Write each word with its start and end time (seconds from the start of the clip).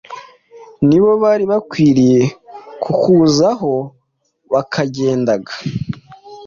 ni 0.87 0.97
bo 1.03 1.11
bari 1.23 1.43
bakwiriye 1.51 2.21
kukuzaho, 2.83 3.73
bakandega, 4.53 5.53